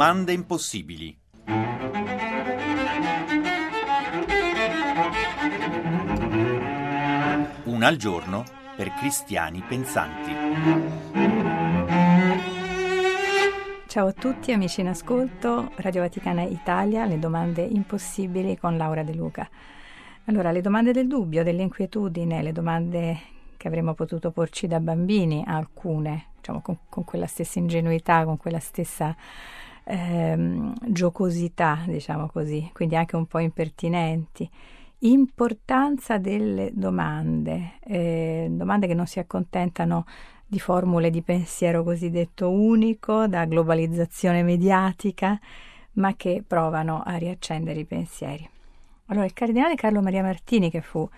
Domande 0.00 0.32
impossibili. 0.32 1.14
Una 7.64 7.86
al 7.86 7.96
giorno 7.96 8.44
per 8.76 8.94
cristiani 8.94 9.60
pensanti. 9.60 10.32
Ciao 13.88 14.06
a 14.06 14.12
tutti 14.12 14.52
amici 14.52 14.80
in 14.80 14.88
ascolto, 14.88 15.70
Radio 15.74 16.00
Vaticana 16.00 16.44
Italia, 16.44 17.04
le 17.04 17.18
domande 17.18 17.60
impossibili 17.60 18.56
con 18.56 18.78
Laura 18.78 19.02
De 19.02 19.12
Luca. 19.12 19.46
Allora, 20.24 20.50
le 20.50 20.62
domande 20.62 20.92
del 20.92 21.08
dubbio, 21.08 21.44
dell'inquietudine, 21.44 22.42
le 22.42 22.52
domande 22.52 23.18
che 23.58 23.68
avremmo 23.68 23.92
potuto 23.92 24.30
porci 24.30 24.66
da 24.66 24.80
bambini, 24.80 25.44
alcune, 25.46 26.28
diciamo 26.36 26.62
con, 26.62 26.78
con 26.88 27.04
quella 27.04 27.26
stessa 27.26 27.58
ingenuità, 27.58 28.24
con 28.24 28.38
quella 28.38 28.60
stessa 28.60 29.14
ehm, 29.90 30.74
giocosità, 30.86 31.82
diciamo 31.86 32.28
così, 32.28 32.70
quindi 32.72 32.96
anche 32.96 33.16
un 33.16 33.26
po' 33.26 33.40
impertinenti. 33.40 34.48
Importanza 35.02 36.18
delle 36.18 36.70
domande, 36.74 37.72
eh, 37.80 38.48
domande 38.50 38.86
che 38.86 38.94
non 38.94 39.06
si 39.06 39.18
accontentano 39.18 40.04
di 40.46 40.58
formule 40.58 41.10
di 41.10 41.22
pensiero 41.22 41.82
cosiddetto 41.82 42.50
unico, 42.50 43.26
da 43.26 43.44
globalizzazione 43.44 44.42
mediatica, 44.42 45.38
ma 45.92 46.14
che 46.16 46.44
provano 46.46 47.02
a 47.04 47.16
riaccendere 47.16 47.80
i 47.80 47.84
pensieri. 47.84 48.48
Allora, 49.06 49.24
il 49.24 49.32
cardinale 49.32 49.74
Carlo 49.74 50.02
Maria 50.02 50.22
Martini, 50.22 50.70
che 50.70 50.82
fu 50.82 51.08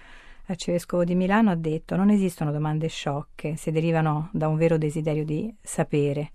arcivescovo 0.47 1.05
di 1.05 1.15
Milano, 1.15 1.51
ha 1.51 1.57
detto: 1.57 1.97
Non 1.97 2.11
esistono 2.11 2.53
domande 2.53 2.89
sciocche 2.89 3.57
se 3.57 3.71
derivano 3.71 4.29
da 4.33 4.49
un 4.49 4.57
vero 4.57 4.79
desiderio 4.79 5.25
di 5.25 5.53
sapere 5.61 6.31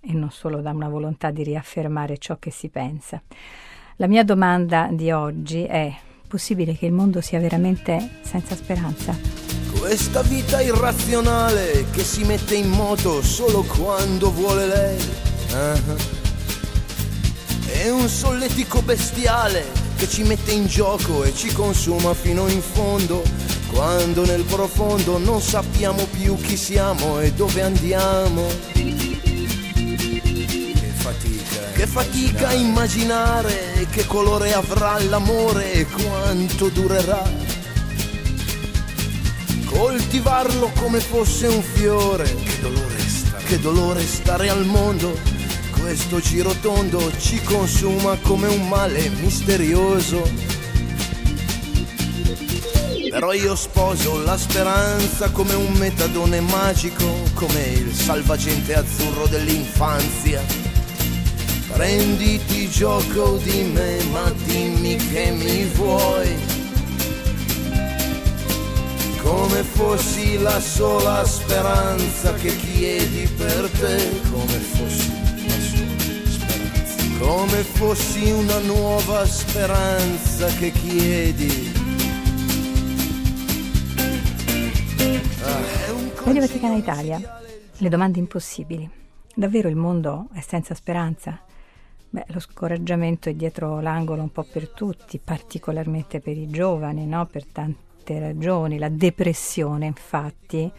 e 0.00 0.12
non 0.12 0.30
solo 0.30 0.60
da 0.60 0.70
una 0.70 0.88
volontà 0.88 1.30
di 1.30 1.42
riaffermare 1.42 2.18
ciò 2.18 2.36
che 2.38 2.50
si 2.50 2.68
pensa. 2.68 3.20
La 3.96 4.06
mia 4.06 4.24
domanda 4.24 4.88
di 4.90 5.10
oggi 5.10 5.64
è: 5.64 5.92
possibile 6.26 6.76
che 6.76 6.86
il 6.86 6.92
mondo 6.92 7.20
sia 7.20 7.40
veramente 7.40 8.20
senza 8.22 8.54
speranza? 8.54 9.16
Questa 9.78 10.22
vita 10.22 10.60
irrazionale 10.60 11.86
che 11.90 12.02
si 12.02 12.24
mette 12.24 12.54
in 12.54 12.68
moto 12.68 13.22
solo 13.22 13.62
quando 13.62 14.32
vuole 14.32 14.66
lei. 14.66 14.98
Uh-huh. 15.52 15.96
È 17.66 17.88
un 17.90 18.08
solletico 18.08 18.82
bestiale 18.82 19.64
che 19.96 20.08
ci 20.08 20.22
mette 20.22 20.52
in 20.52 20.66
gioco 20.66 21.24
e 21.24 21.34
ci 21.34 21.52
consuma 21.52 22.14
fino 22.14 22.48
in 22.48 22.60
fondo, 22.60 23.22
quando 23.70 24.24
nel 24.24 24.44
profondo 24.44 25.18
non 25.18 25.40
sappiamo 25.40 26.04
più 26.06 26.36
chi 26.36 26.56
siamo 26.56 27.20
e 27.20 27.32
dove 27.32 27.62
andiamo. 27.62 28.46
Che 31.78 31.86
fatica 31.86 32.52
immaginare 32.54 33.86
che 33.92 34.04
colore 34.04 34.52
avrà 34.52 34.98
l'amore 34.98 35.74
e 35.74 35.86
quanto 35.86 36.70
durerà. 36.70 37.22
Coltivarlo 39.64 40.72
come 40.74 40.98
fosse 40.98 41.46
un 41.46 41.62
fiore. 41.62 42.24
Che 42.24 42.60
dolore 42.60 42.98
stare, 42.98 43.44
che 43.44 43.60
dolore 43.60 44.00
stare 44.00 44.48
al 44.48 44.64
mondo. 44.64 45.16
Questo 45.78 46.18
giro 46.18 46.50
tondo 46.60 47.16
ci 47.16 47.40
consuma 47.42 48.18
come 48.22 48.48
un 48.48 48.66
male 48.66 49.08
misterioso. 49.10 50.28
Però 53.08 53.32
io 53.32 53.54
sposo 53.54 54.20
la 54.24 54.36
speranza 54.36 55.30
come 55.30 55.54
un 55.54 55.72
metadone 55.74 56.40
magico, 56.40 57.06
come 57.34 57.62
il 57.66 57.94
salvagente 57.94 58.74
azzurro 58.74 59.28
dell'infanzia 59.28 60.67
Prenditi 61.78 62.68
gioco 62.68 63.36
di 63.36 63.62
me, 63.72 64.02
ma 64.10 64.28
dimmi 64.46 64.96
che 64.96 65.30
mi 65.30 65.64
vuoi. 65.76 66.36
Come 69.22 69.62
fossi 69.62 70.38
la 70.38 70.58
sola 70.58 71.24
speranza 71.24 72.34
che 72.34 72.48
chiedi 72.56 73.28
per 73.28 73.70
te, 73.78 74.10
come 74.28 74.58
fossi 74.58 75.12
la 75.46 75.54
sola 75.60 76.24
speranza. 76.24 77.24
Come 77.24 77.62
fossi 77.62 78.28
una 78.28 78.58
nuova 78.58 79.24
speranza 79.24 80.48
che 80.58 80.72
chiedi. 80.72 81.72
Ah, 85.44 86.24
Radio 86.24 86.40
Vaticana 86.40 86.74
Italia, 86.74 87.40
le 87.76 87.88
domande 87.88 88.18
impossibili. 88.18 88.90
Davvero 89.32 89.68
il 89.68 89.76
mondo 89.76 90.26
è 90.32 90.40
senza 90.40 90.74
speranza? 90.74 91.42
Beh, 92.10 92.24
lo 92.28 92.40
scoraggiamento 92.40 93.28
è 93.28 93.34
dietro 93.34 93.80
l'angolo 93.80 94.22
un 94.22 94.32
po' 94.32 94.42
per 94.42 94.70
tutti, 94.70 95.18
particolarmente 95.18 96.20
per 96.20 96.38
i 96.38 96.48
giovani, 96.48 97.06
no? 97.06 97.26
per 97.26 97.44
tante 97.44 98.18
ragioni. 98.18 98.78
La 98.78 98.88
depressione, 98.88 99.84
infatti, 99.84 100.72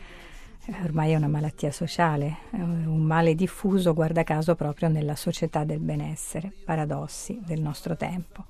eh, 0.66 0.84
ormai 0.84 1.12
è 1.12 1.16
una 1.16 1.28
malattia 1.28 1.72
sociale, 1.72 2.38
è 2.50 2.56
un 2.56 3.04
male 3.04 3.36
diffuso, 3.36 3.94
guarda 3.94 4.24
caso, 4.24 4.56
proprio 4.56 4.90
nella 4.90 5.16
società 5.16 5.64
del 5.64 5.78
benessere, 5.78 6.52
paradossi 6.66 7.40
del 7.46 7.62
nostro 7.62 7.96
tempo. 7.96 8.46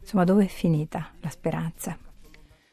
Insomma, 0.00 0.24
dove 0.24 0.46
è 0.46 0.48
finita 0.48 1.12
la 1.20 1.30
speranza? 1.30 1.96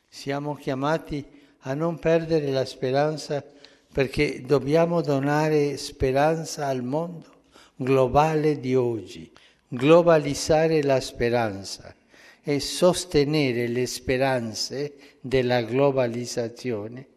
Siamo 0.08 0.56
chiamati 0.56 1.24
a 1.60 1.76
non 1.76 2.00
perdere 2.00 2.50
la 2.50 2.66
speranza 2.66 3.46
perché 3.94 4.42
dobbiamo 4.42 5.02
donare 5.02 5.78
speranza 5.78 6.66
al 6.66 6.82
mondo 6.82 7.44
globale 7.76 8.60
di 8.60 8.76
oggi 8.76 9.32
globalizzare 9.74 10.84
la 10.84 11.00
speranza 11.00 11.96
e 12.44 12.60
sostenere 12.60 13.68
le 13.68 13.86
speranze 13.86 14.96
della 15.22 15.62
globalizzazione 15.62 17.08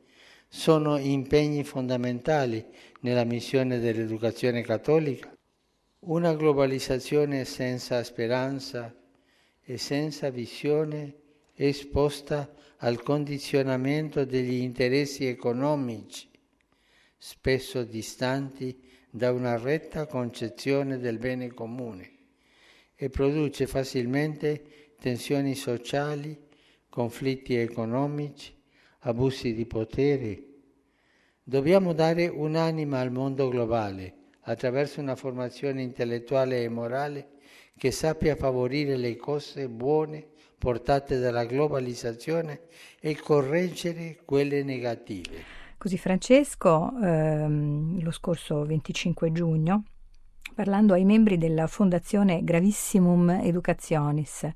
sono 0.46 0.96
impegni 0.96 1.64
fondamentali 1.64 2.64
nella 3.00 3.24
missione 3.24 3.80
dell'educazione 3.80 4.62
cattolica. 4.62 5.36
Una 6.06 6.32
globalizzazione 6.34 7.44
senza 7.44 8.04
speranza 8.04 8.94
e 9.60 9.76
senza 9.76 10.30
visione 10.30 11.16
è 11.54 11.64
esposta 11.64 12.54
al 12.76 13.02
condizionamento 13.02 14.24
degli 14.24 14.60
interessi 14.60 15.26
economici, 15.26 16.30
spesso 17.18 17.82
distanti 17.82 18.80
da 19.10 19.32
una 19.32 19.58
retta 19.58 20.06
concezione 20.06 20.98
del 20.98 21.18
bene 21.18 21.52
comune 21.52 22.13
e 23.04 23.10
produce 23.10 23.66
facilmente 23.66 24.94
tensioni 24.98 25.54
sociali, 25.54 26.34
conflitti 26.88 27.54
economici, 27.54 28.56
abusi 29.00 29.52
di 29.52 29.66
potere. 29.66 30.42
Dobbiamo 31.42 31.92
dare 31.92 32.28
un'anima 32.28 33.00
al 33.00 33.12
mondo 33.12 33.48
globale 33.50 34.14
attraverso 34.44 35.02
una 35.02 35.16
formazione 35.16 35.82
intellettuale 35.82 36.62
e 36.62 36.70
morale 36.70 37.28
che 37.76 37.90
sappia 37.90 38.36
favorire 38.36 38.96
le 38.96 39.16
cose 39.16 39.68
buone 39.68 40.26
portate 40.56 41.18
dalla 41.18 41.44
globalizzazione 41.44 42.62
e 43.00 43.16
correggere 43.16 44.20
quelle 44.24 44.62
negative. 44.62 45.42
Così 45.76 45.98
Francesco, 45.98 46.90
ehm, 47.02 48.02
lo 48.02 48.10
scorso 48.10 48.64
25 48.64 49.30
giugno, 49.30 49.84
parlando 50.54 50.94
ai 50.94 51.04
membri 51.04 51.36
della 51.36 51.66
Fondazione 51.66 52.42
Gravissimum 52.44 53.28
Educationis 53.42 54.48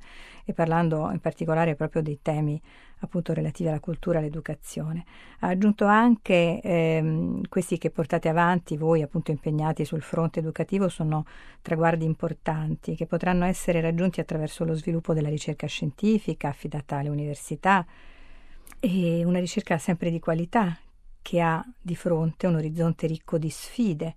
e 0.44 0.52
parlando 0.54 1.10
in 1.12 1.20
particolare 1.20 1.74
proprio 1.74 2.00
dei 2.00 2.20
temi 2.22 2.60
appunto 3.00 3.32
relativi 3.32 3.68
alla 3.68 3.80
cultura 3.80 4.18
e 4.18 4.22
all'educazione. 4.22 5.04
Ha 5.40 5.48
aggiunto 5.48 5.84
anche 5.84 6.60
ehm, 6.62 7.42
questi 7.48 7.78
che 7.78 7.90
portate 7.90 8.28
avanti 8.28 8.76
voi 8.76 9.02
appunto 9.02 9.30
impegnati 9.30 9.84
sul 9.84 10.02
fronte 10.02 10.38
educativo 10.40 10.88
sono 10.88 11.26
traguardi 11.60 12.04
importanti 12.04 12.94
che 12.94 13.06
potranno 13.06 13.44
essere 13.44 13.80
raggiunti 13.80 14.20
attraverso 14.20 14.64
lo 14.64 14.74
sviluppo 14.74 15.12
della 15.12 15.28
ricerca 15.28 15.66
scientifica 15.66 16.48
affidata 16.48 16.96
alle 16.96 17.10
università 17.10 17.84
e 18.80 19.24
una 19.24 19.40
ricerca 19.40 19.78
sempre 19.78 20.10
di 20.10 20.20
qualità 20.20 20.78
che 21.20 21.40
ha 21.40 21.62
di 21.80 21.94
fronte 21.94 22.46
un 22.46 22.54
orizzonte 22.54 23.06
ricco 23.06 23.36
di 23.36 23.50
sfide 23.50 24.14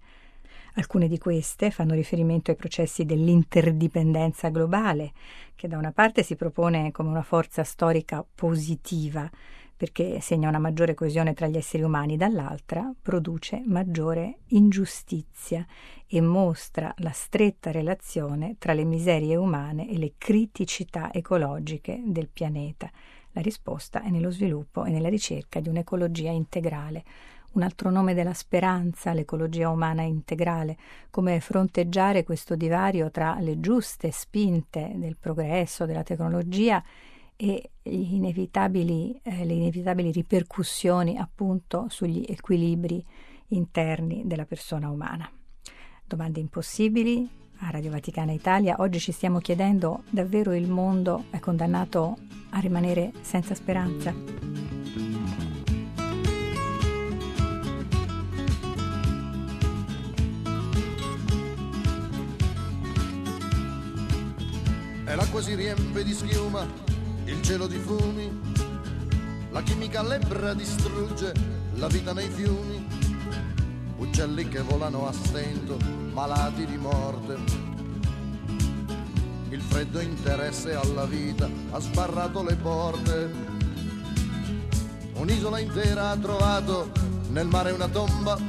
Alcune 0.76 1.10
di 1.10 1.18
queste 1.18 1.70
fanno 1.70 1.94
riferimento 1.94 2.50
ai 2.50 2.56
processi 2.56 3.04
dell'interdipendenza 3.04 4.48
globale, 4.50 5.12
che 5.54 5.68
da 5.68 5.78
una 5.78 5.92
parte 5.92 6.24
si 6.24 6.36
propone 6.36 6.92
come 6.92 7.10
una 7.10 7.24
forza 7.24 7.66
storica 7.66 8.26
positiva, 8.34 9.30
perché 9.76 10.22
segna 10.22 10.48
una 10.48 10.60
maggiore 10.60 10.94
coesione 10.94 11.34
tra 11.34 11.48
gli 11.48 11.58
esseri 11.58 11.84
umani, 11.84 12.16
dall'altra 12.16 12.94
produce 13.02 13.62
maggiore 13.66 14.42
ingiustizia 14.50 15.66
e 16.08 16.22
mostra 16.22 16.94
la 17.00 17.12
stretta 17.12 17.72
relazione 17.72 18.56
tra 18.58 18.74
le 18.74 18.86
miserie 18.86 19.36
umane 19.36 19.90
e 19.90 19.98
le 19.98 20.14
criticità 20.18 21.12
ecologiche 21.12 22.00
del 22.06 22.30
pianeta. 22.30 22.90
La 23.32 23.42
risposta 23.42 24.04
è 24.04 24.10
nello 24.10 24.32
sviluppo 24.32 24.86
e 24.86 24.90
nella 24.90 25.10
ricerca 25.10 25.60
di 25.60 25.68
un'ecologia 25.68 26.30
integrale, 26.30 27.04
un 27.54 27.64
altro 27.64 27.90
nome 27.90 28.14
della 28.14 28.34
speranza, 28.34 29.14
l'ecologia 29.14 29.70
umana 29.70 30.04
integrale, 30.04 30.78
come 31.10 31.40
fronteggiare 31.40 32.24
questo 32.24 32.56
divario 32.56 33.12
tra 33.12 33.38
le 33.40 33.60
giuste 33.60 34.12
spinte 34.12 34.94
del 34.96 35.18
progresso, 35.18 35.86
della 35.86 36.04
tecnologia 36.04 36.84
e 37.36 37.72
inevitabili, 37.84 39.20
eh, 39.24 39.46
le 39.46 39.54
inevitabili 39.54 40.12
ripercussioni 40.12 41.18
appunto 41.18 41.88
sugli 41.90 42.24
equilibri 42.28 43.04
interni 43.48 44.24
della 44.26 44.46
persona 44.46 44.90
umana. 44.90 45.30
Domande 46.06 46.40
impossibili 46.40 47.28
a 47.60 47.70
Radio 47.70 47.92
Vaticana 47.92 48.32
Italia. 48.32 48.76
Oggi 48.80 49.00
ci 49.00 49.12
stiamo 49.12 49.40
chiedendo 49.40 50.04
davvero 50.10 50.54
il 50.54 50.70
mondo 50.70 51.26
è 51.30 51.40
condannato 51.40 52.18
a 52.52 52.60
rimanere 52.60 53.12
senza 53.22 53.56
speranza? 53.56 54.51
E 65.12 65.16
l'acqua 65.16 65.42
si 65.42 65.56
riempie 65.56 66.06
di 66.06 66.14
schiuma, 66.14 66.66
il 67.26 67.42
cielo 67.42 67.68
di 67.68 67.76
fumi, 67.76 68.32
la 69.52 69.62
chimica 69.62 70.02
lebbra 70.02 70.54
distrugge 70.54 71.34
la 71.74 71.88
vita 71.88 72.14
nei 72.14 72.30
fiumi, 72.30 72.88
uccelli 73.98 74.48
che 74.48 74.62
volano 74.62 75.10
a 75.10 75.12
stento, 75.12 75.78
malati 76.14 76.66
di 76.66 76.78
morte. 76.78 77.38
Il 79.50 79.60
freddo 79.60 80.00
interesse 80.00 80.76
alla 80.76 81.04
vita 81.04 81.50
ha 81.72 81.80
sbarrato 81.82 82.42
le 82.42 82.56
porte. 82.56 83.34
Un'isola 85.16 85.60
intera 85.60 86.12
ha 86.12 86.16
trovato 86.16 86.90
nel 87.32 87.48
mare 87.48 87.72
una 87.72 87.90
tomba. 87.90 88.40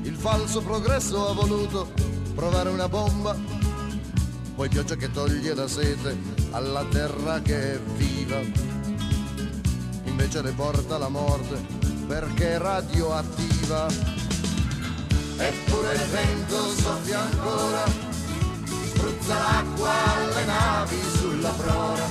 Il 0.00 0.14
falso 0.14 0.62
progresso 0.62 1.28
ha 1.28 1.34
voluto 1.34 1.92
provare 2.34 2.70
una 2.70 2.88
bomba 2.88 3.57
poi 4.58 4.68
pioggia 4.68 4.96
che 4.96 5.12
toglie 5.12 5.54
la 5.54 5.68
sete 5.68 6.16
alla 6.50 6.84
terra 6.90 7.40
che 7.40 7.74
è 7.74 7.78
viva, 7.94 8.40
invece 10.02 10.42
le 10.42 10.50
porta 10.50 10.98
la 10.98 11.08
morte 11.08 11.64
perché 12.08 12.54
è 12.54 12.58
radioattiva. 12.58 13.86
Eppure 15.36 15.94
il 15.94 16.02
vento 16.10 16.70
soffia 16.72 17.20
ancora, 17.20 17.84
spruzza 18.64 19.34
l'acqua 19.34 19.92
alle 20.16 20.44
navi 20.44 21.00
sulla 21.18 21.50
prora 21.50 22.06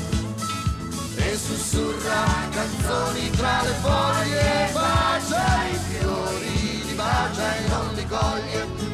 e 1.17 1.35
sussurra 1.35 2.23
canzoni 2.49 3.29
tra 3.31 3.61
le 3.61 3.73
foglie, 3.81 4.69
bacia 4.71 5.65
i 5.65 5.77
fiori, 5.89 6.85
li 6.85 6.93
bacia 6.93 7.57
e 7.57 7.67
non 7.67 7.93
li 7.93 8.07
coglie 8.07 8.86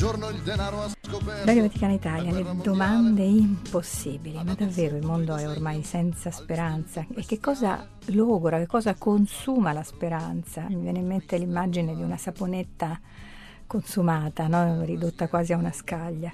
Radio 0.00 1.60
Vaticana 1.60 1.92
Italia, 1.92 2.32
le 2.32 2.42
domande 2.62 3.22
impossibili, 3.22 4.42
ma 4.42 4.54
davvero 4.54 4.96
il 4.96 5.04
mondo 5.04 5.36
è 5.36 5.46
ormai 5.46 5.82
senza 5.82 6.30
speranza 6.30 7.04
e 7.14 7.22
che 7.26 7.38
cosa 7.38 7.86
logora, 8.06 8.56
che 8.56 8.66
cosa 8.66 8.94
consuma 8.94 9.74
la 9.74 9.82
speranza? 9.82 10.64
Mi 10.70 10.80
viene 10.80 11.00
in 11.00 11.06
mente 11.06 11.36
l'immagine 11.36 11.94
di 11.94 12.00
una 12.00 12.16
saponetta 12.16 12.98
consumata, 13.66 14.46
no? 14.46 14.82
ridotta 14.84 15.28
quasi 15.28 15.52
a 15.52 15.58
una 15.58 15.72
scaglia. 15.72 16.32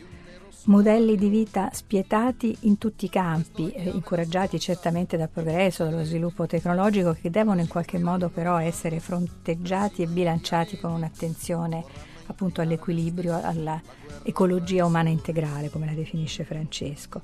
Modelli 0.67 1.17
di 1.17 1.29
vita 1.29 1.71
spietati 1.73 2.57
in 2.61 2.79
tutti 2.79 3.07
i 3.07 3.11
campi, 3.11 3.73
eh, 3.73 3.89
incoraggiati 3.89 4.61
certamente 4.61 5.17
dal 5.17 5.29
progresso, 5.29 5.83
dallo 5.83 6.05
sviluppo 6.05 6.47
tecnologico, 6.47 7.17
che 7.21 7.31
devono 7.31 7.61
in 7.61 7.69
qualche 7.69 7.99
modo 7.99 8.29
però 8.29 8.59
essere 8.59 9.01
fronteggiati 9.01 10.03
e 10.03 10.07
bilanciati 10.07 10.79
con 10.79 10.93
un'attenzione 10.93 12.15
appunto 12.27 12.61
all'equilibrio, 12.61 13.41
all'ecologia 13.41 14.85
umana 14.85 15.09
integrale, 15.09 15.71
come 15.71 15.87
la 15.87 15.93
definisce 15.93 16.45
Francesco. 16.45 17.21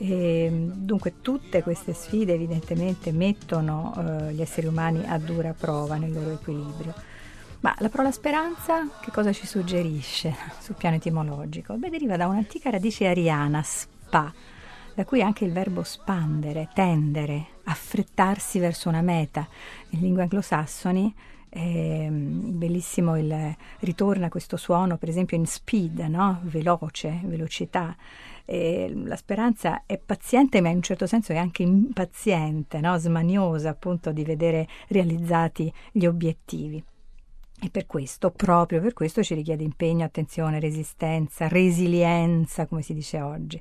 E, 0.00 0.48
dunque 0.74 1.20
tutte 1.20 1.62
queste 1.62 1.92
sfide 1.92 2.32
evidentemente 2.32 3.10
mettono 3.10 3.94
eh, 3.96 4.32
gli 4.32 4.40
esseri 4.40 4.68
umani 4.68 5.04
a 5.06 5.18
dura 5.18 5.52
prova 5.52 5.96
nel 5.96 6.12
loro 6.12 6.30
equilibrio. 6.30 6.94
Ma 7.60 7.74
la 7.78 7.88
parola 7.88 8.12
speranza 8.12 8.88
che 9.00 9.10
cosa 9.10 9.32
ci 9.32 9.46
suggerisce 9.46 10.34
sul 10.60 10.76
piano 10.76 10.96
etimologico? 10.96 11.74
Beh, 11.74 11.90
deriva 11.90 12.16
da 12.16 12.28
un'antica 12.28 12.70
radice 12.70 13.08
ariana, 13.08 13.62
spa, 13.64 14.32
da 14.94 15.04
cui 15.04 15.22
anche 15.22 15.44
il 15.44 15.52
verbo 15.52 15.82
spandere, 15.82 16.68
tendere, 16.72 17.46
affrettarsi 17.64 18.60
verso 18.60 18.88
una 18.88 19.02
meta. 19.02 19.48
In 19.90 20.00
lingua 20.00 20.22
anglosassoni 20.22 21.12
è 21.48 22.08
bellissimo 22.10 23.16
il 23.18 23.54
ritorna 23.80 24.28
questo 24.28 24.56
suono, 24.56 24.98
per 24.98 25.08
esempio 25.08 25.36
in 25.36 25.46
speed, 25.46 25.98
no? 26.00 26.40
veloce, 26.42 27.20
velocità. 27.24 27.96
E 28.44 28.92
la 28.94 29.16
speranza 29.16 29.82
è 29.86 29.98
paziente, 29.98 30.60
ma 30.60 30.68
in 30.68 30.76
un 30.76 30.82
certo 30.82 31.06
senso 31.06 31.32
è 31.32 31.36
anche 31.36 31.62
impaziente, 31.62 32.80
no? 32.80 32.96
smaniosa 32.98 33.70
appunto 33.70 34.12
di 34.12 34.24
vedere 34.24 34.66
realizzati 34.88 35.72
gli 35.92 36.06
obiettivi. 36.06 36.82
E 37.60 37.70
per 37.70 37.86
questo, 37.86 38.30
proprio 38.30 38.80
per 38.80 38.92
questo, 38.92 39.22
ci 39.22 39.34
richiede 39.34 39.64
impegno, 39.64 40.04
attenzione, 40.04 40.60
resistenza, 40.60 41.48
resilienza, 41.48 42.66
come 42.66 42.82
si 42.82 42.94
dice 42.94 43.20
oggi. 43.20 43.60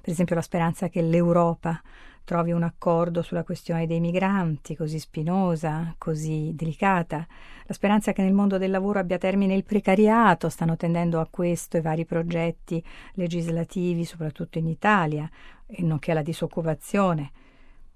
Per 0.00 0.12
esempio 0.12 0.36
la 0.36 0.42
speranza 0.42 0.88
che 0.88 1.02
l'Europa 1.02 1.80
trovi 2.24 2.52
un 2.52 2.62
accordo 2.62 3.22
sulla 3.22 3.44
questione 3.44 3.86
dei 3.86 4.00
migranti, 4.00 4.76
così 4.76 4.98
spinosa, 4.98 5.94
così 5.98 6.52
delicata. 6.54 7.26
La 7.66 7.74
speranza 7.74 8.12
che 8.12 8.22
nel 8.22 8.32
mondo 8.32 8.58
del 8.58 8.70
lavoro 8.70 8.98
abbia 8.98 9.18
termine 9.18 9.54
il 9.54 9.64
precariato, 9.64 10.48
stanno 10.48 10.76
tendendo 10.76 11.20
a 11.20 11.28
questo 11.30 11.76
i 11.76 11.80
vari 11.80 12.04
progetti 12.04 12.82
legislativi, 13.14 14.04
soprattutto 14.04 14.58
in 14.58 14.66
Italia, 14.66 15.28
e 15.66 15.82
nonché 15.82 16.10
alla 16.10 16.22
disoccupazione. 16.22 17.30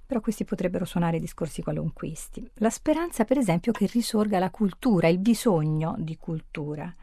Però 0.06 0.20
questi 0.20 0.44
potrebbero 0.44 0.84
suonare 0.84 1.18
discorsi 1.18 1.62
qualunquisti. 1.62 2.48
La 2.54 2.70
speranza, 2.70 3.24
per 3.24 3.38
esempio, 3.38 3.72
che 3.72 3.88
risorga 3.92 4.38
la 4.38 4.50
cultura, 4.50 5.08
il 5.08 5.18
bisogno 5.18 5.96
di 5.98 6.16
cultura. 6.16 6.94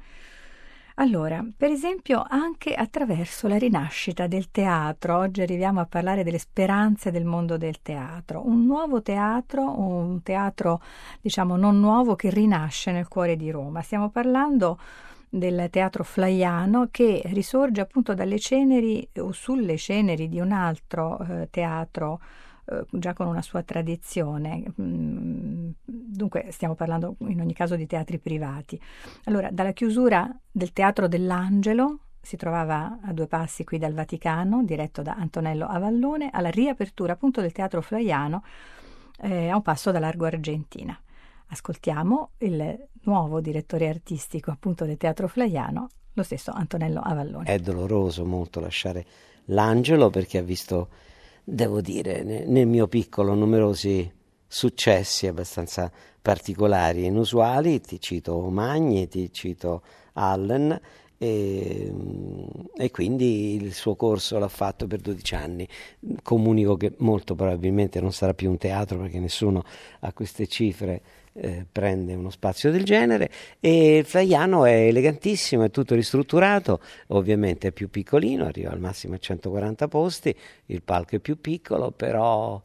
Allora, 0.98 1.44
per 1.58 1.72
esempio, 1.72 2.24
anche 2.28 2.76
attraverso 2.76 3.48
la 3.48 3.58
rinascita 3.58 4.28
del 4.28 4.52
teatro, 4.52 5.18
oggi 5.18 5.42
arriviamo 5.42 5.80
a 5.80 5.88
parlare 5.88 6.24
delle 6.24 6.38
speranze 6.38 7.10
del 7.10 7.26
mondo 7.26 7.58
del 7.58 7.82
teatro, 7.82 8.46
un 8.46 8.66
nuovo 8.66 9.02
teatro, 9.02 9.80
un 9.80 10.22
teatro 10.22 10.82
diciamo 11.20 11.56
non 11.56 11.80
nuovo 11.80 12.16
che 12.16 12.30
rinasce 12.30 12.92
nel 12.92 13.08
cuore 13.08 13.36
di 13.36 13.50
Roma. 13.50 13.82
Stiamo 13.82 14.10
parlando 14.10 14.78
del 15.28 15.68
teatro 15.72 16.04
flaiano 16.04 16.90
che 16.92 17.24
risorge 17.26 17.82
appunto 17.82 18.14
dalle 18.14 18.38
ceneri 18.38 19.08
o 19.18 19.32
sulle 19.32 19.78
ceneri 19.78 20.30
di 20.30 20.40
un 20.40 20.52
altro 20.52 21.18
eh, 21.28 21.48
teatro 21.50 22.20
eh, 22.66 22.86
già 22.92 23.14
con 23.14 23.28
una 23.28 23.42
sua 23.42 23.64
tradizione. 23.64 24.64
Mm, 24.82 25.70
dunque 25.86 26.48
stiamo 26.52 26.76
parlando 26.76 27.16
in 27.28 27.42
ogni 27.42 27.54
caso 27.54 27.76
di 27.76 27.86
teatri 27.86 28.20
privati. 28.20 28.80
Allora, 29.26 29.50
dalla 29.52 29.74
chiusura 29.74 30.30
del 30.52 30.74
Teatro 30.74 31.08
dell'Angelo, 31.08 32.00
si 32.22 32.38
trovava 32.38 33.00
a 33.04 33.12
due 33.12 33.28
passi 33.28 33.66
qui 33.66 33.78
dal 33.78 33.94
Vaticano, 33.94 34.64
diretto 34.64 35.02
da 35.02 35.16
Antonello 35.16 35.66
Avallone, 35.68 36.30
alla 36.32 36.50
riapertura 36.50 37.14
appunto 37.14 37.42
del 37.42 37.52
Teatro 37.52 37.82
Flaiano 37.82 38.44
eh, 39.20 39.50
a 39.50 39.56
un 39.56 39.62
passo 39.62 39.92
da 39.92 40.00
Largo 40.00 40.26
Argentina. 40.26 40.98
Ascoltiamo 41.48 42.32
il 42.40 42.88
nuovo 43.02 43.42
direttore 43.42 43.90
artistico 43.90 44.52
appunto 44.52 44.86
del 44.86 44.96
Teatro 44.96 45.28
Flaiano, 45.28 45.90
lo 46.14 46.24
stesso 46.24 46.52
Antonello 46.52 47.02
Avallone. 47.02 47.46
È 47.46 47.60
doloroso 47.60 48.26
molto 48.26 48.62
lasciare 48.62 49.06
l'Angelo 49.48 50.10
perché 50.10 50.38
ha 50.38 50.44
visto 50.44 50.88
devo 51.44 51.82
dire, 51.82 52.24
nel 52.24 52.68
mio 52.68 52.88
piccolo 52.88 53.34
numerosi 53.34 54.12
successi 54.48 55.28
abbastanza 55.28 55.92
particolari 56.22 57.04
e 57.04 57.08
inusuali, 57.08 57.82
ti 57.82 58.00
cito 58.00 58.40
Magni, 58.50 59.08
ti 59.08 59.32
cito 59.34 59.82
Allen 60.14 60.80
e, 61.18 61.94
e, 62.76 62.92
quindi 62.92 63.56
il 63.56 63.74
suo 63.74 63.96
corso 63.96 64.38
l'ha 64.38 64.48
fatto 64.48 64.88
per 64.88 65.00
12 65.00 65.36
anni. 65.36 65.68
Comunico 66.22 66.76
che 66.76 66.94
molto 66.98 67.36
probabilmente 67.36 68.00
non 68.00 68.12
sarà 68.12 68.34
più 68.34 68.50
un 68.50 68.58
teatro 68.58 69.00
perché 69.00 69.20
nessuno 69.20 69.64
ha 70.02 70.14
queste 70.14 70.48
cifre 70.48 71.02
eh, 71.34 71.66
prende 71.72 72.14
uno 72.14 72.30
spazio 72.30 72.72
del 72.72 72.84
genere. 72.84 73.30
E 73.60 73.98
il 73.98 74.06
Flaiano 74.06 74.66
è 74.66 74.88
elegantissimo, 74.88 75.64
è 75.64 75.72
tutto 75.72 75.96
ristrutturato, 75.96 76.82
ovviamente 77.08 77.70
è 77.70 77.72
più 77.72 77.90
piccolino, 77.90 78.46
arriva 78.46 78.72
al 78.72 78.80
massimo 78.80 79.16
a 79.16 79.18
140 79.18 79.88
posti, 79.88 80.36
il 80.68 80.82
palco 80.84 81.16
è 81.16 81.20
più 81.20 81.40
piccolo, 81.40 81.92
però 81.92 82.62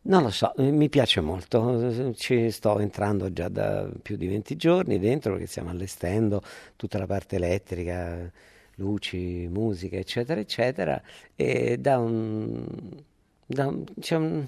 non 0.00 0.22
lo 0.22 0.30
so, 0.30 0.52
mi 0.56 0.88
piace 0.88 1.20
molto, 1.20 2.14
ci 2.14 2.50
sto 2.50 2.78
entrando 2.78 3.32
già 3.32 3.48
da 3.48 3.88
più 4.00 4.16
di 4.16 4.26
20 4.26 4.56
giorni 4.56 4.98
dentro 4.98 5.32
perché 5.32 5.46
stiamo 5.46 5.70
allestendo 5.70 6.42
tutta 6.76 6.98
la 6.98 7.06
parte 7.06 7.36
elettrica 7.36 8.30
luci, 8.78 9.48
musica, 9.50 9.96
eccetera, 9.96 10.40
eccetera, 10.40 11.00
e 11.34 11.78
da 11.78 11.98
un, 11.98 12.64
da 13.44 13.66
un, 13.66 13.84
c'è 14.00 14.16
un, 14.16 14.46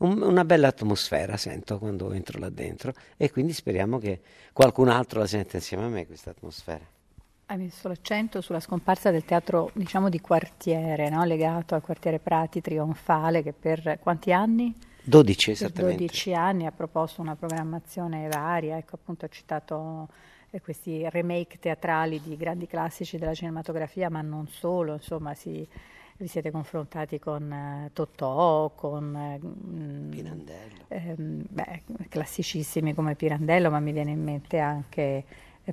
un, 0.00 0.22
una 0.22 0.44
bella 0.44 0.68
atmosfera, 0.68 1.36
sento 1.36 1.78
quando 1.78 2.12
entro 2.12 2.38
là 2.38 2.48
dentro 2.48 2.92
e 3.16 3.30
quindi 3.30 3.52
speriamo 3.52 3.98
che 3.98 4.20
qualcun 4.52 4.88
altro 4.88 5.20
la 5.20 5.26
senta 5.26 5.56
insieme 5.56 5.84
a 5.84 5.88
me 5.88 6.06
questa 6.06 6.30
atmosfera. 6.30 6.84
Hai 7.46 7.58
messo 7.58 7.88
l'accento 7.88 8.40
sulla 8.40 8.60
scomparsa 8.60 9.10
del 9.10 9.24
teatro, 9.24 9.70
diciamo, 9.74 10.08
di 10.08 10.20
quartiere, 10.20 11.08
no? 11.08 11.24
legato 11.24 11.74
al 11.74 11.82
quartiere 11.82 12.20
Prati 12.20 12.60
Trionfale, 12.60 13.42
che 13.42 13.52
per 13.52 13.98
quanti 14.00 14.32
anni? 14.32 14.72
12 15.02 15.50
esattamente. 15.50 15.96
Per 15.96 16.06
12 16.06 16.34
anni 16.34 16.66
ha 16.66 16.70
proposto 16.70 17.20
una 17.20 17.34
programmazione 17.34 18.28
varia, 18.28 18.76
ecco 18.76 18.94
appunto 18.94 19.24
ha 19.24 19.28
citato 19.28 20.08
eh, 20.50 20.60
questi 20.60 21.08
remake 21.10 21.58
teatrali 21.58 22.20
di 22.20 22.36
grandi 22.36 22.68
classici 22.68 23.18
della 23.18 23.34
cinematografia, 23.34 24.08
ma 24.10 24.20
non 24.20 24.46
solo, 24.46 24.94
insomma 24.94 25.34
si, 25.34 25.66
vi 26.20 26.28
siete 26.28 26.50
confrontati 26.50 27.18
con 27.18 27.50
eh, 27.50 27.90
Totò, 27.92 28.70
con 28.74 29.16
eh, 29.16 29.38
Pirandello. 30.10 30.84
Ehm, 30.88 31.44
beh, 31.48 31.82
classicissimi 32.08 32.94
come 32.94 33.14
Pirandello, 33.14 33.70
ma 33.70 33.80
mi 33.80 33.92
viene 33.92 34.10
in 34.10 34.22
mente 34.22 34.58
anche 34.58 35.24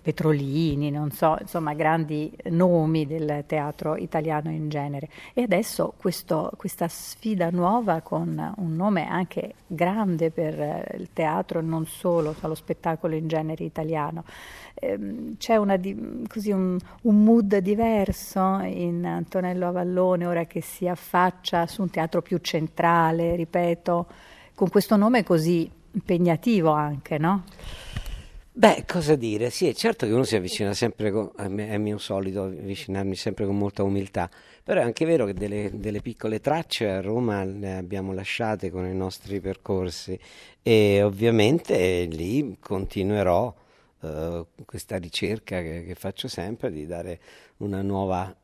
Petrolini, 0.01 0.91
non 0.91 1.11
so, 1.11 1.37
insomma 1.39 1.73
grandi 1.73 2.35
nomi 2.45 3.05
del 3.05 3.43
teatro 3.47 3.95
italiano 3.95 4.51
in 4.51 4.69
genere. 4.69 5.09
E 5.33 5.43
adesso 5.43 5.93
questo, 5.97 6.51
questa 6.57 6.87
sfida 6.87 7.49
nuova 7.49 8.01
con 8.01 8.53
un 8.57 8.75
nome 8.75 9.07
anche 9.07 9.55
grande 9.67 10.31
per 10.31 10.95
il 10.97 11.09
teatro, 11.13 11.61
non 11.61 11.85
solo, 11.85 12.35
lo 12.39 12.55
spettacolo 12.55 13.15
in 13.15 13.27
genere 13.27 13.63
italiano. 13.63 14.23
Ehm, 14.75 15.37
c'è 15.37 15.55
una, 15.55 15.79
così 16.27 16.51
un, 16.51 16.77
un, 17.01 17.23
mood 17.23 17.57
diverso 17.57 18.59
in 18.63 19.05
Antonello 19.05 19.67
Avallone 19.67 20.25
ora 20.25 20.45
che 20.45 20.61
si 20.61 20.87
affaccia 20.87 21.65
su 21.65 21.81
un 21.81 21.89
teatro 21.89 22.21
più 22.21 22.37
centrale, 22.37 23.35
ripeto, 23.35 24.07
con 24.53 24.69
questo 24.69 24.95
nome 24.95 25.23
così 25.23 25.69
impegnativo 25.91 26.71
anche, 26.71 27.17
no? 27.17 27.43
Beh, 28.57 28.85
cosa 28.87 29.15
dire? 29.15 29.51
Sì, 29.51 29.67
è 29.67 29.73
certo 29.75 30.07
che 30.07 30.11
uno 30.13 30.23
si 30.23 30.35
avvicina 30.35 30.73
sempre, 30.73 31.11
con, 31.11 31.29
è 31.35 31.77
mio 31.77 31.99
solito 31.99 32.41
avvicinarmi 32.45 33.15
sempre 33.15 33.45
con 33.45 33.55
molta 33.55 33.83
umiltà, 33.83 34.27
però 34.63 34.81
è 34.81 34.83
anche 34.83 35.05
vero 35.05 35.25
che 35.25 35.35
delle, 35.35 35.69
delle, 35.75 36.01
piccole 36.01 36.39
tracce 36.39 36.89
a 36.89 36.99
Roma 36.99 37.43
le 37.43 37.75
abbiamo 37.75 38.13
lasciate 38.13 38.71
con 38.71 38.87
i 38.87 38.95
nostri 38.95 39.39
percorsi 39.39 40.19
e 40.63 41.03
ovviamente 41.03 42.05
lì 42.05 42.57
continuerò 42.59 43.53
uh, 43.99 44.47
questa 44.65 44.97
ricerca 44.97 45.61
che, 45.61 45.83
che 45.85 45.93
faccio 45.93 46.27
sempre 46.27 46.71
di 46.71 46.87
dare 46.87 47.19
una 47.57 47.83
nuova 47.83 48.35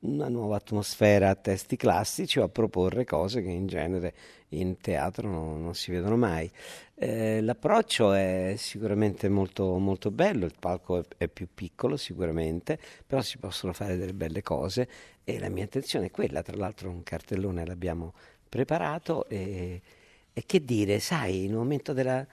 una 0.00 0.28
nuova 0.28 0.56
atmosfera 0.56 1.30
a 1.30 1.34
testi 1.34 1.76
classici 1.76 2.38
o 2.38 2.44
a 2.44 2.48
proporre 2.48 3.04
cose 3.04 3.42
che 3.42 3.48
in 3.48 3.66
genere 3.66 4.14
in 4.50 4.78
teatro 4.78 5.28
non, 5.28 5.62
non 5.62 5.74
si 5.74 5.90
vedono 5.90 6.16
mai. 6.16 6.50
Eh, 6.94 7.40
l'approccio 7.40 8.12
è 8.12 8.54
sicuramente 8.56 9.28
molto, 9.28 9.78
molto 9.78 10.10
bello, 10.10 10.46
il 10.46 10.54
palco 10.58 10.98
è, 10.98 11.04
è, 11.16 11.28
più 11.28 11.48
piccolo 11.52 11.96
sicuramente, 11.96 12.78
però 13.06 13.20
si 13.22 13.38
possono 13.38 13.72
fare 13.72 13.96
delle 13.96 14.14
belle 14.14 14.42
cose 14.42 14.88
e 15.24 15.38
la 15.38 15.48
mia 15.48 15.64
intenzione 15.64 16.06
è 16.06 16.10
quella, 16.10 16.42
tra 16.42 16.56
l'altro 16.56 16.88
un 16.88 17.02
cartellone 17.02 17.66
l'abbiamo 17.66 18.14
preparato 18.48 19.28
e, 19.28 19.80
e 20.32 20.42
che 20.46 20.64
dire, 20.64 21.00
sai, 21.00 21.44
in 21.44 21.52
un 21.52 21.58
momento 21.58 21.92
della 21.92 22.26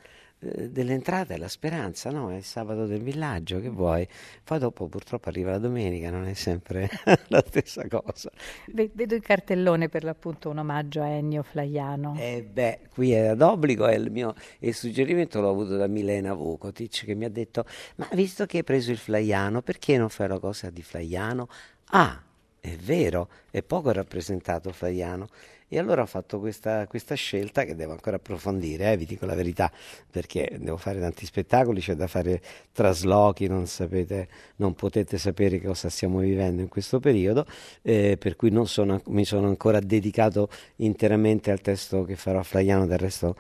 dell'entrata 0.69 1.33
è 1.33 1.37
la 1.37 1.47
speranza, 1.47 2.09
no? 2.11 2.29
È 2.31 2.35
il 2.35 2.43
sabato 2.43 2.85
del 2.85 3.01
villaggio, 3.01 3.59
che 3.59 3.69
vuoi? 3.69 4.07
Poi 4.43 4.59
dopo 4.59 4.87
purtroppo 4.87 5.29
arriva 5.29 5.51
la 5.51 5.57
domenica, 5.57 6.09
non 6.09 6.25
è 6.25 6.33
sempre 6.33 6.89
la 7.29 7.43
stessa 7.45 7.87
cosa. 7.87 8.31
Vedo 8.67 9.15
il 9.15 9.21
cartellone 9.21 9.89
per 9.89 10.03
l'appunto 10.03 10.49
un 10.49 10.59
omaggio 10.59 11.01
a 11.01 11.07
Ennio 11.07 11.43
Flaiano. 11.43 12.15
Eh 12.17 12.43
beh, 12.43 12.79
qui 12.93 13.11
è 13.11 13.35
d'obbligo, 13.35 13.85
è 13.85 13.95
il 13.95 14.11
mio 14.11 14.33
il 14.59 14.73
suggerimento 14.73 15.41
l'ho 15.41 15.49
avuto 15.49 15.77
da 15.77 15.87
Milena 15.87 16.33
Vukotic 16.33 17.05
che 17.05 17.15
mi 17.15 17.25
ha 17.25 17.29
detto 17.29 17.65
ma 17.95 18.07
visto 18.13 18.45
che 18.45 18.57
hai 18.57 18.63
preso 18.63 18.91
il 18.91 18.97
Flaiano, 18.97 19.61
perché 19.61 19.97
non 19.97 20.09
fai 20.09 20.27
la 20.27 20.39
cosa 20.39 20.69
di 20.69 20.81
Flaiano? 20.81 21.47
Ah, 21.91 22.21
è 22.59 22.75
vero, 22.77 23.29
è 23.51 23.61
poco 23.61 23.91
rappresentato 23.91 24.71
Flaiano. 24.71 25.27
E 25.73 25.79
allora 25.79 26.03
ho 26.03 26.05
fatto 26.05 26.39
questa, 26.39 26.85
questa 26.85 27.15
scelta 27.15 27.63
che 27.63 27.73
devo 27.73 27.93
ancora 27.93 28.17
approfondire, 28.17 28.91
eh, 28.91 28.95
vi 28.97 29.05
dico 29.05 29.25
la 29.25 29.33
verità, 29.33 29.71
perché 30.07 30.57
devo 30.59 30.77
fare 30.77 30.99
tanti 30.99 31.25
spettacoli, 31.25 31.81
c'è 31.81 31.95
da 31.95 32.05
fare 32.05 32.43
traslochi, 32.71 33.47
non, 33.47 33.65
sapete, 33.65 34.27
non 34.57 34.75
potete 34.75 35.17
sapere 35.17 35.59
cosa 35.59 35.89
stiamo 35.89 36.19
vivendo 36.19 36.61
in 36.61 36.67
questo 36.67 36.99
periodo, 36.99 37.47
eh, 37.81 38.17
per 38.19 38.35
cui 38.35 38.51
non 38.51 38.67
sono, 38.67 39.01
mi 39.07 39.25
sono 39.25 39.47
ancora 39.47 39.79
dedicato 39.79 40.47
interamente 40.75 41.49
al 41.49 41.59
testo 41.61 42.03
che 42.03 42.15
farò 42.17 42.37
a 42.37 42.43
Flaiano, 42.43 42.85
del 42.85 42.99
resto 42.99 43.35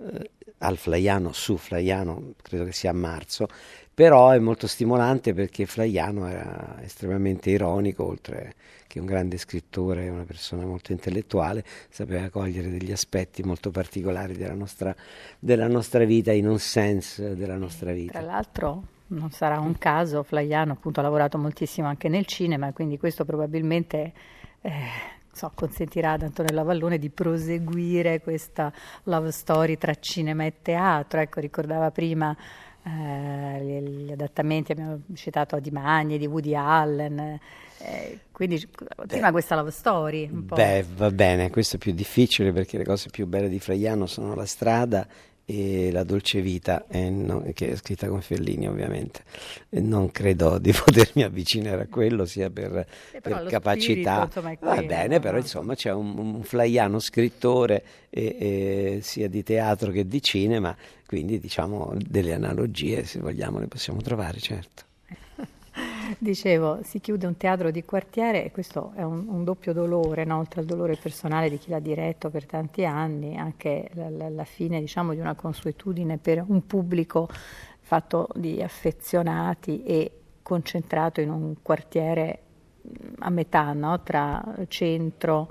eh, 0.00 0.30
al 0.58 0.78
Flaiano, 0.78 1.32
su 1.32 1.56
Flaiano, 1.56 2.32
credo 2.42 2.64
che 2.64 2.72
sia 2.72 2.90
a 2.90 2.94
marzo, 2.94 3.46
però 3.96 4.28
è 4.28 4.38
molto 4.38 4.66
stimolante 4.66 5.32
perché 5.32 5.64
Flaiano 5.64 6.28
era 6.28 6.76
estremamente 6.82 7.48
ironico, 7.48 8.04
oltre 8.04 8.52
che 8.86 9.00
un 9.00 9.06
grande 9.06 9.38
scrittore, 9.38 10.10
una 10.10 10.24
persona 10.24 10.66
molto 10.66 10.92
intellettuale, 10.92 11.64
sapeva 11.88 12.28
cogliere 12.28 12.68
degli 12.68 12.92
aspetti 12.92 13.42
molto 13.42 13.70
particolari 13.70 14.36
della 14.36 14.52
nostra, 14.52 14.94
della 15.38 15.66
nostra 15.66 16.04
vita, 16.04 16.30
i 16.30 16.42
non 16.42 16.58
sense 16.58 17.36
della 17.36 17.56
nostra 17.56 17.92
vita. 17.92 18.12
Tra 18.12 18.20
l'altro 18.20 18.82
non 19.06 19.30
sarà 19.30 19.60
un 19.60 19.78
caso, 19.78 20.22
Flaiano 20.22 20.72
appunto 20.72 21.00
ha 21.00 21.02
lavorato 21.02 21.38
moltissimo 21.38 21.88
anche 21.88 22.10
nel 22.10 22.26
cinema, 22.26 22.74
quindi 22.74 22.98
questo 22.98 23.24
probabilmente... 23.24 24.12
Eh, 24.60 25.14
so, 25.36 25.52
consentirà 25.54 26.12
ad 26.12 26.22
Antonello 26.22 26.62
Avallone 26.62 26.98
di 26.98 27.10
proseguire 27.10 28.22
questa 28.22 28.72
love 29.02 29.30
story 29.30 29.76
tra 29.76 29.94
cinema 29.94 30.46
e 30.46 30.54
teatro. 30.62 31.20
Ecco, 31.20 31.40
ricordava 31.40 31.90
prima 31.90 32.34
eh, 32.86 33.82
gli, 33.82 34.12
adattamenti, 34.12 34.70
abbiamo 34.70 35.00
citato 35.14 35.58
di 35.58 35.70
Magni, 35.70 36.18
di 36.18 36.26
Woody 36.26 36.54
Allen, 36.54 37.38
eh, 37.78 38.20
quindi 38.30 38.64
prima 39.08 39.32
questa 39.32 39.56
love 39.56 39.72
story. 39.72 40.28
Beh, 40.28 40.84
va 40.94 41.10
bene, 41.10 41.50
questo 41.50 41.76
è 41.76 41.78
più 41.80 41.92
difficile 41.92 42.52
perché 42.52 42.78
le 42.78 42.84
cose 42.84 43.10
più 43.10 43.26
belle 43.26 43.48
di 43.48 43.58
Fraiano 43.58 44.06
sono 44.06 44.36
la 44.36 44.46
strada 44.46 45.06
e 45.48 45.92
La 45.92 46.02
dolce 46.02 46.40
vita, 46.40 46.86
eh, 46.88 47.08
no, 47.08 47.44
che 47.54 47.70
è 47.70 47.76
scritta 47.76 48.08
con 48.08 48.20
Fellini 48.20 48.68
ovviamente. 48.68 49.22
E 49.68 49.80
non 49.80 50.10
credo 50.10 50.58
di 50.58 50.72
potermi 50.74 51.22
avvicinare 51.22 51.82
a 51.82 51.86
quello 51.86 52.26
sia 52.26 52.50
per, 52.50 52.76
eh, 53.12 53.20
per 53.20 53.44
capacità. 53.44 54.28
Spirito, 54.28 54.48
insomma, 54.48 54.74
Va 54.74 54.82
bene, 54.82 55.20
però 55.20 55.38
insomma 55.38 55.76
c'è 55.76 55.92
un, 55.92 56.18
un 56.18 56.42
flaiano 56.42 56.98
scrittore 56.98 57.84
e, 58.10 58.36
e 58.38 58.98
sia 59.02 59.28
di 59.28 59.44
teatro 59.44 59.92
che 59.92 60.04
di 60.08 60.20
cinema, 60.20 60.76
quindi 61.06 61.38
diciamo 61.38 61.94
delle 61.96 62.34
analogie 62.34 63.04
se 63.04 63.20
vogliamo 63.20 63.60
le 63.60 63.68
possiamo 63.68 64.02
trovare, 64.02 64.40
certo. 64.40 64.85
Dicevo, 66.18 66.80
si 66.82 67.00
chiude 67.00 67.26
un 67.26 67.36
teatro 67.36 67.70
di 67.70 67.84
quartiere 67.84 68.44
e 68.44 68.50
questo 68.50 68.92
è 68.94 69.02
un, 69.02 69.26
un 69.28 69.44
doppio 69.44 69.72
dolore, 69.72 70.24
no? 70.24 70.38
oltre 70.38 70.60
al 70.60 70.66
dolore 70.66 70.96
personale 70.96 71.48
di 71.48 71.58
chi 71.58 71.70
l'ha 71.70 71.78
diretto 71.78 72.30
per 72.30 72.46
tanti 72.46 72.84
anni, 72.84 73.36
anche 73.36 73.90
la, 73.94 74.08
la, 74.10 74.28
la 74.28 74.44
fine 74.44 74.80
diciamo, 74.80 75.12
di 75.12 75.20
una 75.20 75.34
consuetudine 75.34 76.18
per 76.18 76.44
un 76.46 76.66
pubblico 76.66 77.28
fatto 77.80 78.28
di 78.34 78.62
affezionati 78.62 79.84
e 79.84 80.10
concentrato 80.42 81.20
in 81.20 81.30
un 81.30 81.54
quartiere 81.62 82.40
a 83.18 83.30
metà 83.30 83.72
no? 83.72 84.02
tra 84.02 84.42
centro 84.68 85.50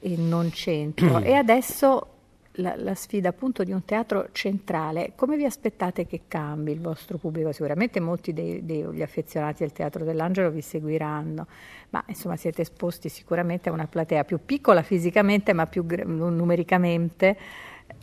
e 0.00 0.16
non 0.16 0.50
centro. 0.52 1.18
e 1.24 1.34
adesso 1.34 2.11
la, 2.56 2.74
la, 2.76 2.94
sfida 2.94 3.30
appunto 3.30 3.64
di 3.64 3.72
un 3.72 3.84
teatro 3.84 4.28
centrale, 4.32 5.12
come 5.14 5.36
vi 5.36 5.44
aspettate 5.44 6.06
che 6.06 6.22
cambi 6.28 6.72
il 6.72 6.80
vostro 6.80 7.16
pubblico? 7.18 7.52
Sicuramente 7.52 8.00
molti 8.00 8.32
degli 8.32 9.02
affezionati 9.02 9.62
al 9.62 9.72
Teatro 9.72 10.04
dell'Angelo 10.04 10.50
vi 10.50 10.60
seguiranno, 10.60 11.46
ma 11.90 12.04
insomma 12.06 12.36
siete 12.36 12.62
esposti 12.62 13.08
sicuramente 13.08 13.68
a 13.68 13.72
una 13.72 13.86
platea 13.86 14.24
più 14.24 14.40
piccola 14.44 14.82
fisicamente, 14.82 15.52
ma 15.52 15.66
più 15.66 15.86
numericamente, 16.04 17.36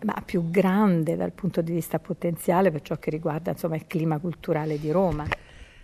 ma 0.04 0.22
più 0.26 0.50
grande 0.50 1.16
dal 1.16 1.32
punto 1.32 1.62
di 1.62 1.72
vista 1.72 2.00
potenziale 2.00 2.72
per 2.72 2.82
ciò 2.82 2.98
che 2.98 3.10
riguarda 3.10 3.52
insomma, 3.52 3.76
il 3.76 3.86
clima 3.86 4.18
culturale 4.18 4.80
di 4.80 4.92
Roma. 4.92 5.26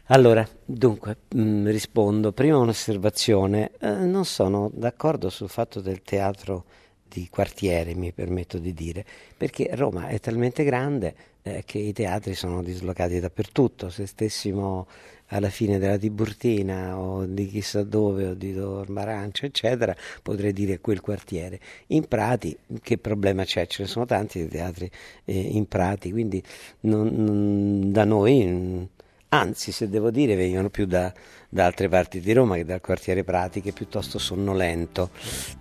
Allora, 0.10 0.48
dunque, 0.63 1.17
mh, 1.29 1.41
mm, 1.41 1.67
rispondo. 1.67 2.31
Prima 2.31 2.57
un'osservazione. 2.57 3.72
Eh, 3.79 3.89
non 3.89 4.24
sono 4.25 4.69
d'accordo 4.72 5.29
sul 5.29 5.50
fatto 5.50 5.81
del 5.81 6.03
teatro 6.03 6.65
di 7.07 7.27
quartiere, 7.29 7.95
mi 7.95 8.12
permetto 8.12 8.57
di 8.57 8.74
dire, 8.74 9.05
perché 9.38 9.69
Roma 9.74 10.07
è 10.07 10.19
talmente 10.19 10.63
grande 10.63 11.15
eh, 11.43 11.63
che 11.65 11.77
i 11.77 11.93
teatri 11.93 12.33
sono 12.33 12.63
dislocati 12.63 13.19
dappertutto. 13.19 13.89
Se 13.89 14.05
stessimo 14.05 14.88
alla 15.27 15.50
fine 15.50 15.79
della 15.79 15.97
Tiburtina 15.97 16.97
o 17.00 17.25
di 17.25 17.47
chissà 17.47 17.83
dove 17.83 18.27
o 18.27 18.33
di 18.33 18.53
Dormarancio, 18.53 19.45
eccetera, 19.45 19.95
potrei 20.21 20.53
dire 20.53 20.79
quel 20.79 21.01
quartiere. 21.01 21.59
In 21.88 22.07
Prati, 22.07 22.55
che 22.81 22.97
problema 22.97 23.43
c'è? 23.43 23.65
Ce 23.67 23.83
ne 23.83 23.88
sono 23.88 24.05
tanti 24.05 24.47
teatri 24.47 24.89
eh, 25.25 25.39
in 25.39 25.67
Prati, 25.67 26.12
quindi 26.12 26.41
non, 26.81 27.07
non, 27.07 27.91
da 27.91 28.03
noi 28.03 28.88
anzi 29.29 29.72
se 29.72 29.89
devo 29.89 30.12
dire 30.12 30.36
venivano 30.36 30.70
più 30.70 30.86
da, 30.86 31.12
da, 31.50 31.65
altre 31.65 31.89
parti 31.89 32.20
di 32.20 32.34
Roma 32.34 32.55
che 32.55 32.65
dal 32.65 32.82
quartiere 32.82 33.24
Prati 33.24 33.62
che 33.62 33.72
piuttosto 33.72 34.17
sonnolento 34.20 35.10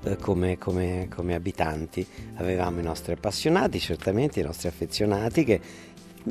eh, 0.05 0.17
come, 0.17 0.59
come, 0.59 1.09
come, 1.15 1.35
abitanti. 1.35 2.07
Avevamo 2.37 2.81
i 2.81 2.83
nostri 2.83 3.13
appassionati, 3.13 3.81
certamente 3.81 4.41
i 4.41 4.45
nostri 4.45 4.69
affezionati 4.69 5.45
che 5.45 5.61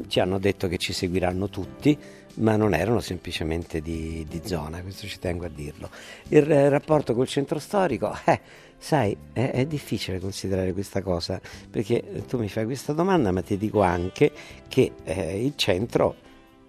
ci 0.07 0.19
hanno 0.19 0.39
detto 0.39 0.67
che 0.67 0.77
ci 0.77 0.93
seguiranno 0.93 1.49
tutti, 1.49 1.97
ma 2.35 2.55
non 2.55 2.73
erano 2.73 2.99
semplicemente 2.99 3.81
di, 3.81 4.25
di 4.27 4.41
zona, 4.43 4.81
questo 4.81 5.07
ci 5.07 5.19
tengo 5.19 5.45
a 5.45 5.49
dirlo. 5.49 5.89
Il 6.29 6.51
eh, 6.51 6.69
rapporto 6.69 7.13
col 7.13 7.27
centro 7.27 7.59
storico, 7.59 8.15
eh, 8.25 8.39
sai, 8.77 9.15
è, 9.33 9.51
è, 9.51 9.65
difficile 9.65 10.19
considerare 10.19 10.73
questa 10.73 11.01
cosa, 11.01 11.39
perché 11.69 12.23
tu 12.27 12.39
mi 12.39 12.49
fai 12.49 12.65
questa 12.65 12.93
domanda, 12.93 13.31
ma 13.31 13.41
ti 13.41 13.57
dico 13.57 13.81
anche 13.81 14.31
che 14.67 14.93
eh, 15.03 15.45
il 15.45 15.53
centro 15.55 16.15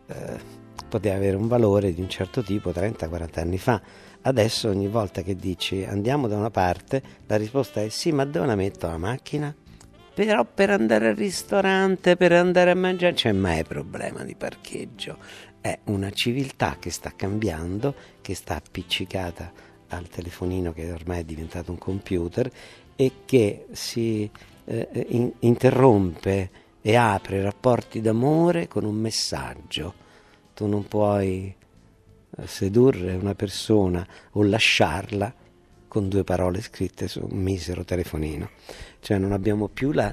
eh, 0.06 0.62
poteva 0.88 1.16
avere 1.16 1.36
un 1.36 1.48
valore 1.48 1.92
di 1.92 2.00
un 2.00 2.08
certo 2.08 2.42
tipo 2.42 2.70
30-40 2.70 3.40
anni 3.40 3.58
fa. 3.58 3.80
Adesso 4.22 4.68
ogni 4.68 4.88
volta 4.88 5.22
che 5.22 5.36
dici 5.36 5.84
andiamo 5.84 6.28
da 6.28 6.36
una 6.36 6.50
parte, 6.50 7.02
la 7.26 7.36
risposta 7.36 7.82
è 7.82 7.88
sì, 7.88 8.12
ma 8.12 8.24
dove 8.24 8.46
la 8.46 8.54
metto 8.54 8.86
la 8.86 8.96
macchina? 8.96 9.54
Però 10.14 10.44
per 10.44 10.70
andare 10.70 11.08
al 11.08 11.16
ristorante, 11.16 12.16
per 12.16 12.32
andare 12.32 12.70
a 12.70 12.76
mangiare, 12.76 13.14
c'è 13.14 13.32
mai 13.32 13.64
problema 13.64 14.22
di 14.22 14.36
parcheggio. 14.36 15.18
È 15.60 15.76
una 15.84 16.10
civiltà 16.10 16.76
che 16.78 16.90
sta 16.90 17.12
cambiando, 17.16 17.94
che 18.20 18.34
sta 18.34 18.54
appiccicata 18.54 19.52
al 19.88 20.08
telefonino 20.08 20.72
che 20.72 20.92
ormai 20.92 21.20
è 21.20 21.24
diventato 21.24 21.72
un 21.72 21.78
computer 21.78 22.50
e 22.94 23.12
che 23.24 23.66
si 23.72 24.30
eh, 24.66 25.06
in, 25.08 25.32
interrompe 25.40 26.50
e 26.86 26.96
apre 26.96 27.42
rapporti 27.42 28.00
d'amore 28.02 28.68
con 28.68 28.84
un 28.84 28.94
messaggio 28.94 30.02
tu 30.54 30.66
non 30.66 30.86
puoi 30.86 31.54
eh, 32.36 32.46
sedurre 32.46 33.14
una 33.14 33.34
persona 33.34 34.06
o 34.32 34.42
lasciarla 34.42 35.34
con 35.88 36.08
due 36.08 36.24
parole 36.24 36.60
scritte 36.60 37.08
su 37.08 37.26
un 37.28 37.38
misero 37.38 37.84
telefonino. 37.84 38.50
Cioè 39.00 39.18
non 39.18 39.32
abbiamo 39.32 39.68
più 39.68 39.92
la 39.92 40.12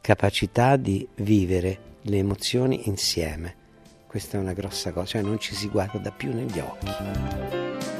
capacità 0.00 0.76
di 0.76 1.06
vivere 1.16 1.92
le 2.02 2.18
emozioni 2.18 2.88
insieme. 2.88 3.62
Questa 4.06 4.36
è 4.36 4.40
una 4.40 4.52
grossa 4.52 4.92
cosa, 4.92 5.06
cioè 5.06 5.22
non 5.22 5.38
ci 5.38 5.54
si 5.54 5.68
guarda 5.68 6.10
più 6.10 6.32
negli 6.32 6.58
occhi. 6.58 7.93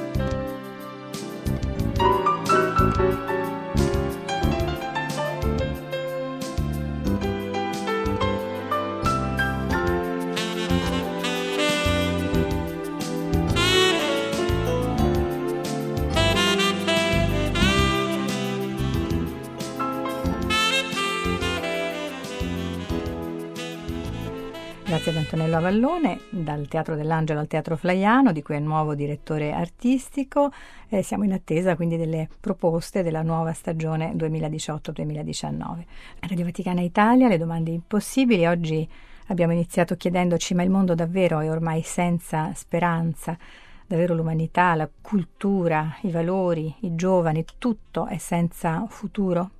Antonello 25.45 25.57
Avallone, 25.57 26.21
dal 26.29 26.67
Teatro 26.67 26.95
dell'Angelo 26.95 27.39
al 27.39 27.47
Teatro 27.47 27.77
Flaiano, 27.77 28.31
di 28.31 28.41
cui 28.41 28.55
è 28.55 28.59
nuovo 28.59 28.95
direttore 28.95 29.51
artistico. 29.51 30.51
Eh, 30.89 31.03
siamo 31.03 31.23
in 31.23 31.33
attesa 31.33 31.75
quindi 31.75 31.97
delle 31.97 32.27
proposte 32.39 33.03
della 33.03 33.21
nuova 33.21 33.53
stagione 33.53 34.13
2018-2019. 34.15 35.83
Radio 36.21 36.45
Vaticana 36.45 36.81
Italia, 36.81 37.27
le 37.27 37.37
domande 37.37 37.69
impossibili. 37.69 38.47
Oggi 38.47 38.89
abbiamo 39.27 39.53
iniziato 39.53 39.95
chiedendoci 39.95 40.55
ma 40.55 40.63
il 40.63 40.71
mondo 40.71 40.95
davvero 40.95 41.39
è 41.39 41.49
ormai 41.49 41.83
senza 41.83 42.51
speranza? 42.55 43.37
Davvero 43.85 44.15
l'umanità, 44.15 44.73
la 44.73 44.89
cultura, 44.99 45.95
i 46.01 46.09
valori, 46.09 46.73
i 46.81 46.95
giovani, 46.95 47.45
tutto 47.59 48.07
è 48.07 48.17
senza 48.17 48.83
futuro? 48.87 49.51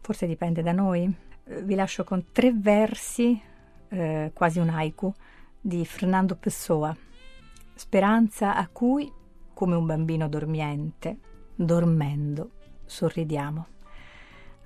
Forse 0.00 0.26
dipende 0.26 0.62
da 0.62 0.72
noi. 0.72 1.08
Vi 1.44 1.74
lascio 1.76 2.02
con 2.02 2.26
tre 2.32 2.52
versi 2.52 3.40
eh, 3.88 4.30
quasi 4.34 4.58
un 4.58 4.68
haiku, 4.68 5.12
di 5.60 5.84
Fernando 5.84 6.36
Pessoa. 6.36 6.96
Speranza 7.74 8.56
a 8.56 8.68
cui, 8.68 9.10
come 9.52 9.74
un 9.74 9.86
bambino 9.86 10.28
dormiente, 10.28 11.18
dormendo, 11.54 12.50
sorridiamo. 12.84 13.66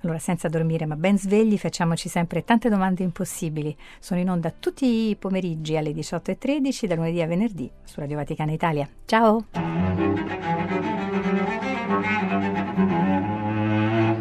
Allora, 0.03 0.19
senza 0.19 0.47
dormire 0.47 0.85
ma 0.85 0.95
ben 0.95 1.17
svegli, 1.17 1.57
facciamoci 1.57 2.09
sempre 2.09 2.43
tante 2.43 2.69
domande 2.69 3.03
impossibili. 3.03 3.75
Sono 3.99 4.19
in 4.19 4.29
onda 4.29 4.51
tutti 4.51 5.09
i 5.09 5.15
pomeriggi 5.15 5.77
alle 5.77 5.91
18.13, 5.91 6.85
da 6.85 6.95
lunedì 6.95 7.21
a 7.21 7.27
venerdì, 7.27 7.71
su 7.83 7.99
Radio 7.99 8.17
Vaticana 8.17 8.51
Italia. 8.51 8.89
Ciao! 9.05 9.45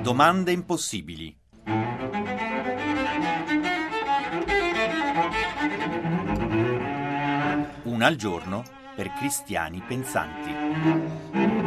Domande 0.02 0.52
impossibili 0.52 1.39
Una 8.00 8.08
al 8.08 8.16
giorno 8.16 8.64
per 8.96 9.12
cristiani 9.12 9.82
pensanti. 9.86 11.59